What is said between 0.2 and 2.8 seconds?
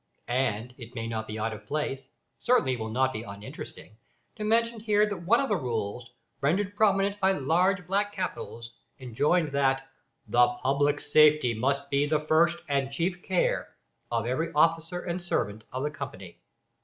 And it may not be out of place, certainly it